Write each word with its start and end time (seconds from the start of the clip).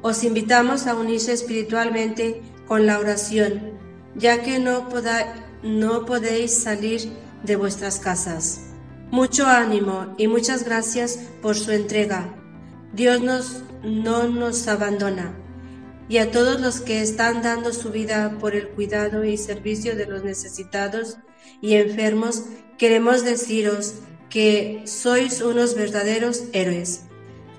Os 0.00 0.24
invitamos 0.24 0.86
a 0.86 0.94
unirse 0.94 1.32
espiritualmente 1.32 2.42
con 2.66 2.86
la 2.86 2.98
oración, 2.98 3.72
ya 4.14 4.42
que 4.42 4.58
no, 4.58 4.88
no 5.62 6.06
podéis 6.06 6.62
salir 6.62 7.12
de 7.42 7.56
vuestras 7.56 7.98
casas. 7.98 8.60
Mucho 9.10 9.46
ánimo 9.46 10.14
y 10.16 10.28
muchas 10.28 10.64
gracias 10.64 11.18
por 11.42 11.56
su 11.56 11.72
entrega. 11.72 12.34
Dios 12.94 13.20
nos, 13.20 13.62
no 13.82 14.28
nos 14.28 14.66
abandona. 14.66 15.34
Y 16.08 16.18
a 16.18 16.30
todos 16.30 16.60
los 16.60 16.80
que 16.80 17.00
están 17.00 17.42
dando 17.42 17.72
su 17.72 17.90
vida 17.90 18.36
por 18.38 18.54
el 18.54 18.68
cuidado 18.68 19.24
y 19.24 19.36
servicio 19.38 19.96
de 19.96 20.06
los 20.06 20.22
necesitados 20.22 21.16
y 21.60 21.74
enfermos, 21.74 22.44
queremos 22.76 23.24
deciros 23.24 23.94
que 24.28 24.82
sois 24.86 25.40
unos 25.40 25.74
verdaderos 25.74 26.44
héroes. 26.52 27.02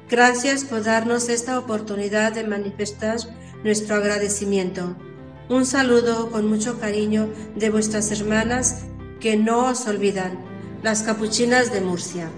Gracias 0.09 0.63
por 0.63 0.84
darnos 0.84 1.29
esta 1.29 1.57
oportunidad 1.57 2.34
de 2.34 2.44
manifestar 2.44 3.17
nuestro 3.63 3.95
agradecimiento. 3.95 4.95
Un 5.50 5.66
saludo 5.66 6.29
con 6.29 6.47
mucho 6.47 6.79
cariño 6.79 7.29
de 7.55 7.69
vuestras 7.69 8.11
hermanas 8.11 8.84
que 9.19 9.38
no 9.38 9.66
os 9.69 9.88
olvidan, 9.88 10.38
las 10.84 11.01
capuchinas 11.01 11.72
de 11.72 11.81
Murcia. 11.81 12.29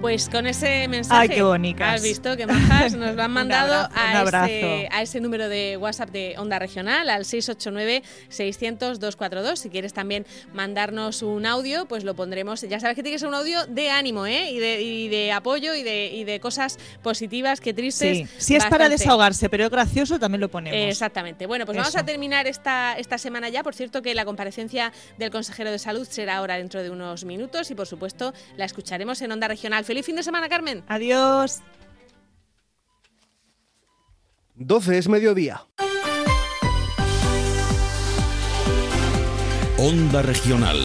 Pues 0.00 0.28
con 0.28 0.46
ese 0.46 0.86
mensaje. 0.88 1.22
Ay, 1.22 1.28
qué 1.28 1.42
bonitas. 1.42 1.94
Has 1.94 2.02
visto 2.02 2.36
que 2.36 2.46
majas 2.46 2.94
nos 2.94 3.14
lo 3.16 3.22
han 3.22 3.30
mandado 3.32 3.88
a, 3.94 4.22
ese, 4.22 4.88
a, 4.92 5.00
ese, 5.02 5.20
número 5.20 5.48
de 5.48 5.76
WhatsApp 5.78 6.10
de 6.10 6.34
Onda 6.36 6.58
Regional, 6.58 7.08
al 7.08 7.24
689-600-242. 7.24 9.56
Si 9.56 9.70
quieres 9.70 9.94
también 9.94 10.26
mandarnos 10.52 11.22
un 11.22 11.46
audio, 11.46 11.86
pues 11.86 12.04
lo 12.04 12.14
pondremos. 12.14 12.60
Ya 12.60 12.78
sabes 12.78 12.94
que 12.94 13.02
tiene 13.02 13.14
que 13.16 13.20
ser 13.20 13.28
un 13.28 13.36
audio 13.36 13.64
de 13.66 13.88
ánimo, 13.90 14.26
¿eh? 14.26 14.50
Y 14.50 14.58
de, 14.58 14.82
y 14.82 15.08
de 15.08 15.32
apoyo 15.32 15.74
y 15.74 15.82
de, 15.82 16.10
y 16.12 16.24
de, 16.24 16.40
cosas 16.40 16.78
positivas 17.02 17.62
que 17.62 17.72
tristes. 17.72 18.18
Sí, 18.18 18.26
si 18.36 18.54
es 18.54 18.66
para 18.66 18.90
desahogarse, 18.90 19.48
pero 19.48 19.64
es 19.64 19.70
gracioso, 19.70 20.18
también 20.18 20.42
lo 20.42 20.50
ponemos. 20.50 20.78
Exactamente. 20.78 21.46
Bueno, 21.46 21.64
pues 21.64 21.78
vamos 21.78 21.96
a 21.96 22.04
terminar 22.04 22.46
esta, 22.46 22.98
esta 22.98 23.16
semana 23.16 23.48
ya. 23.48 23.62
Por 23.62 23.74
cierto, 23.74 24.02
que 24.02 24.14
la 24.14 24.26
comparecencia 24.26 24.92
del 25.16 25.30
consejero 25.30 25.70
de 25.70 25.78
salud 25.78 26.06
será 26.08 26.36
ahora 26.36 26.58
dentro 26.58 26.82
de 26.82 26.90
unos 26.90 27.24
minutos 27.24 27.70
y, 27.70 27.74
por 27.74 27.86
supuesto, 27.86 28.34
la 28.58 28.66
escucharemos 28.66 29.22
en 29.22 29.32
Onda 29.32 29.48
Regional. 29.48 29.85
Feliz 29.86 30.04
fin 30.04 30.16
de 30.16 30.24
semana, 30.24 30.48
Carmen. 30.48 30.82
Adiós. 30.88 31.62
12 34.56 34.98
es 34.98 35.08
mediodía. 35.08 35.64
Onda 39.78 40.22
Regional. 40.22 40.74